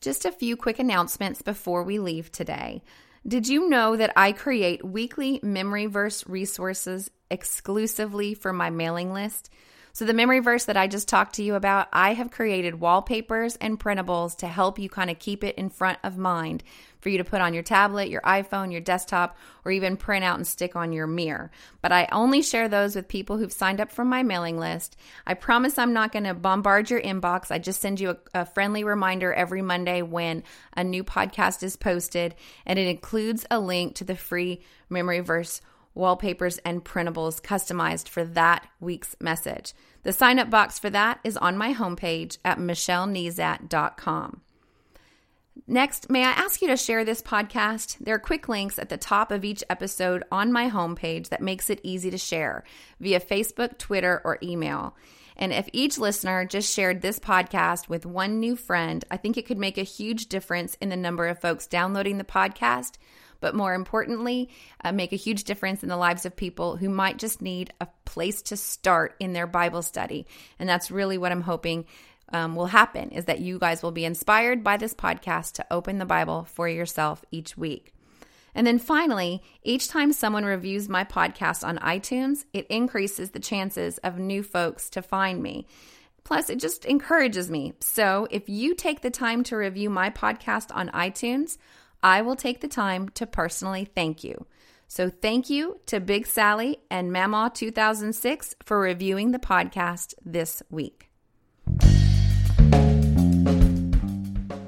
Just 0.00 0.24
a 0.24 0.32
few 0.32 0.56
quick 0.56 0.78
announcements 0.78 1.42
before 1.42 1.82
we 1.82 1.98
leave 1.98 2.30
today. 2.30 2.82
Did 3.26 3.48
you 3.48 3.68
know 3.68 3.96
that 3.96 4.12
I 4.16 4.32
create 4.32 4.84
weekly 4.84 5.40
memory 5.42 5.86
verse 5.86 6.26
resources 6.26 7.10
exclusively 7.30 8.34
for 8.34 8.52
my 8.52 8.70
mailing 8.70 9.12
list? 9.12 9.50
So, 9.96 10.04
the 10.04 10.12
memory 10.12 10.40
verse 10.40 10.64
that 10.64 10.76
I 10.76 10.88
just 10.88 11.06
talked 11.06 11.36
to 11.36 11.44
you 11.44 11.54
about, 11.54 11.86
I 11.92 12.14
have 12.14 12.32
created 12.32 12.80
wallpapers 12.80 13.54
and 13.60 13.78
printables 13.78 14.36
to 14.38 14.48
help 14.48 14.76
you 14.76 14.88
kind 14.88 15.08
of 15.08 15.20
keep 15.20 15.44
it 15.44 15.54
in 15.54 15.70
front 15.70 16.00
of 16.02 16.18
mind 16.18 16.64
for 17.00 17.10
you 17.10 17.18
to 17.18 17.22
put 17.22 17.40
on 17.40 17.54
your 17.54 17.62
tablet, 17.62 18.08
your 18.08 18.22
iPhone, 18.22 18.72
your 18.72 18.80
desktop, 18.80 19.36
or 19.64 19.70
even 19.70 19.96
print 19.96 20.24
out 20.24 20.36
and 20.36 20.48
stick 20.48 20.74
on 20.74 20.92
your 20.92 21.06
mirror. 21.06 21.52
But 21.80 21.92
I 21.92 22.08
only 22.10 22.42
share 22.42 22.68
those 22.68 22.96
with 22.96 23.06
people 23.06 23.38
who've 23.38 23.52
signed 23.52 23.80
up 23.80 23.92
for 23.92 24.04
my 24.04 24.24
mailing 24.24 24.58
list. 24.58 24.96
I 25.28 25.34
promise 25.34 25.78
I'm 25.78 25.92
not 25.92 26.10
going 26.10 26.24
to 26.24 26.34
bombard 26.34 26.90
your 26.90 27.00
inbox. 27.00 27.52
I 27.52 27.60
just 27.60 27.80
send 27.80 28.00
you 28.00 28.10
a, 28.10 28.40
a 28.40 28.46
friendly 28.46 28.82
reminder 28.82 29.32
every 29.32 29.62
Monday 29.62 30.02
when 30.02 30.42
a 30.76 30.82
new 30.82 31.04
podcast 31.04 31.62
is 31.62 31.76
posted, 31.76 32.34
and 32.66 32.80
it 32.80 32.88
includes 32.88 33.46
a 33.48 33.60
link 33.60 33.94
to 33.94 34.04
the 34.04 34.16
free 34.16 34.60
memory 34.90 35.20
verse 35.20 35.60
wallpapers, 35.94 36.58
and 36.58 36.84
printables 36.84 37.40
customized 37.40 38.08
for 38.08 38.24
that 38.24 38.66
week's 38.80 39.16
message. 39.20 39.72
The 40.02 40.12
sign 40.12 40.38
up 40.38 40.50
box 40.50 40.78
for 40.78 40.90
that 40.90 41.20
is 41.24 41.36
on 41.36 41.56
my 41.56 41.72
homepage 41.72 42.38
at 42.44 42.58
michellenezat.com. 42.58 44.40
Next, 45.66 46.10
may 46.10 46.24
I 46.24 46.30
ask 46.30 46.60
you 46.60 46.68
to 46.68 46.76
share 46.76 47.04
this 47.04 47.22
podcast? 47.22 47.98
There 47.98 48.14
are 48.16 48.18
quick 48.18 48.48
links 48.48 48.78
at 48.78 48.88
the 48.88 48.96
top 48.96 49.30
of 49.30 49.44
each 49.44 49.62
episode 49.70 50.24
on 50.30 50.52
my 50.52 50.68
homepage 50.68 51.28
that 51.28 51.40
makes 51.40 51.70
it 51.70 51.80
easy 51.82 52.10
to 52.10 52.18
share 52.18 52.64
via 53.00 53.20
Facebook, 53.20 53.78
Twitter, 53.78 54.20
or 54.24 54.38
email. 54.42 54.96
And 55.36 55.52
if 55.52 55.68
each 55.72 55.98
listener 55.98 56.44
just 56.44 56.72
shared 56.72 57.02
this 57.02 57.18
podcast 57.18 57.88
with 57.88 58.04
one 58.04 58.40
new 58.40 58.56
friend, 58.56 59.04
I 59.10 59.16
think 59.16 59.36
it 59.36 59.46
could 59.46 59.58
make 59.58 59.78
a 59.78 59.82
huge 59.82 60.26
difference 60.26 60.76
in 60.80 60.90
the 60.90 60.96
number 60.96 61.26
of 61.28 61.40
folks 61.40 61.66
downloading 61.66 62.18
the 62.18 62.24
podcast, 62.24 62.96
but 63.44 63.54
more 63.54 63.74
importantly, 63.74 64.48
uh, 64.82 64.90
make 64.90 65.12
a 65.12 65.16
huge 65.16 65.44
difference 65.44 65.82
in 65.82 65.90
the 65.90 65.98
lives 65.98 66.24
of 66.24 66.34
people 66.34 66.78
who 66.78 66.88
might 66.88 67.18
just 67.18 67.42
need 67.42 67.74
a 67.78 67.86
place 68.06 68.40
to 68.40 68.56
start 68.56 69.14
in 69.20 69.34
their 69.34 69.46
Bible 69.46 69.82
study. 69.82 70.26
And 70.58 70.66
that's 70.66 70.90
really 70.90 71.18
what 71.18 71.30
I'm 71.30 71.42
hoping 71.42 71.84
um, 72.32 72.56
will 72.56 72.64
happen 72.64 73.10
is 73.10 73.26
that 73.26 73.40
you 73.40 73.58
guys 73.58 73.82
will 73.82 73.90
be 73.92 74.06
inspired 74.06 74.64
by 74.64 74.78
this 74.78 74.94
podcast 74.94 75.52
to 75.56 75.66
open 75.70 75.98
the 75.98 76.06
Bible 76.06 76.44
for 76.54 76.66
yourself 76.70 77.22
each 77.30 77.54
week. 77.54 77.92
And 78.54 78.66
then 78.66 78.78
finally, 78.78 79.42
each 79.62 79.88
time 79.88 80.14
someone 80.14 80.46
reviews 80.46 80.88
my 80.88 81.04
podcast 81.04 81.68
on 81.68 81.76
iTunes, 81.80 82.46
it 82.54 82.66
increases 82.68 83.32
the 83.32 83.40
chances 83.40 83.98
of 83.98 84.18
new 84.18 84.42
folks 84.42 84.88
to 84.88 85.02
find 85.02 85.42
me. 85.42 85.66
Plus, 86.24 86.48
it 86.48 86.60
just 86.60 86.86
encourages 86.86 87.50
me. 87.50 87.74
So, 87.80 88.26
if 88.30 88.48
you 88.48 88.74
take 88.74 89.02
the 89.02 89.10
time 89.10 89.44
to 89.44 89.56
review 89.56 89.90
my 89.90 90.08
podcast 90.08 90.74
on 90.74 90.88
iTunes, 90.88 91.58
I 92.04 92.20
will 92.20 92.36
take 92.36 92.60
the 92.60 92.68
time 92.68 93.08
to 93.14 93.26
personally 93.26 93.86
thank 93.86 94.22
you. 94.22 94.46
So, 94.86 95.08
thank 95.08 95.48
you 95.48 95.80
to 95.86 95.98
Big 95.98 96.26
Sally 96.26 96.76
and 96.90 97.10
Mama 97.10 97.50
2006 97.52 98.54
for 98.62 98.78
reviewing 98.78 99.32
the 99.32 99.38
podcast 99.38 100.12
this 100.22 100.62
week. 100.70 101.08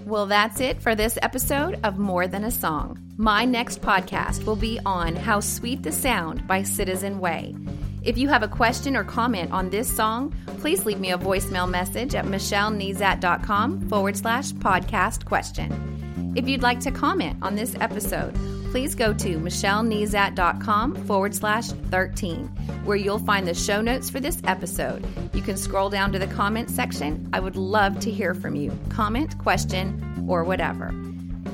Well, 0.07 0.25
that's 0.25 0.61
it 0.61 0.81
for 0.81 0.94
this 0.94 1.18
episode 1.20 1.79
of 1.85 1.99
More 1.99 2.27
Than 2.27 2.44
a 2.44 2.51
Song. 2.51 2.99
My 3.18 3.44
next 3.44 3.83
podcast 3.83 4.46
will 4.46 4.57
be 4.57 4.81
on 4.87 5.14
How 5.14 5.40
Sweet 5.40 5.83
the 5.83 5.92
Sound 5.92 6.46
by 6.46 6.62
Citizen 6.62 7.20
Way. 7.20 7.55
If 8.03 8.16
you 8.16 8.29
have 8.29 8.44
a 8.44 8.49
question 8.49 8.96
or 8.96 9.05
comment 9.05 9.53
on 9.53 9.68
this 9.68 9.94
song, 9.94 10.35
please 10.61 10.87
leave 10.87 11.01
me 11.01 11.11
a 11.11 11.18
voicemail 11.18 11.68
message 11.68 12.14
at 12.14 12.25
michellenezat.com 12.25 13.88
forward 13.90 14.16
slash 14.16 14.53
podcast 14.53 15.27
question. 15.27 15.96
If 16.37 16.46
you'd 16.46 16.62
like 16.62 16.81
to 16.81 16.90
comment 16.90 17.38
on 17.40 17.55
this 17.55 17.75
episode, 17.81 18.35
please 18.70 18.94
go 18.94 19.14
to 19.14 19.38
michellenezat.com 19.38 21.07
forward 21.07 21.35
slash 21.35 21.68
13, 21.68 22.49
where 22.85 22.99
you'll 22.99 23.18
find 23.20 23.49
the 23.49 23.55
show 23.55 23.81
notes 23.81 24.11
for 24.11 24.20
this 24.20 24.42
episode. 24.44 25.03
You 25.35 25.40
can 25.40 25.57
scroll 25.57 25.88
down 25.88 26.12
to 26.12 26.18
the 26.18 26.27
comment 26.27 26.68
section. 26.68 27.27
I 27.33 27.40
would 27.40 27.57
love 27.57 27.99
to 28.01 28.11
hear 28.11 28.35
from 28.35 28.55
you. 28.55 28.79
Comment, 28.90 29.38
question, 29.38 30.27
or 30.29 30.44
whatever. 30.44 30.88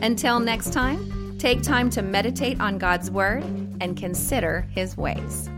Until 0.02 0.40
next 0.40 0.72
time, 0.72 1.38
take 1.38 1.62
time 1.62 1.88
to 1.90 2.02
meditate 2.02 2.60
on 2.60 2.78
God's 2.78 3.08
Word 3.08 3.44
and 3.80 3.96
consider 3.96 4.66
His 4.72 4.96
ways. 4.96 5.48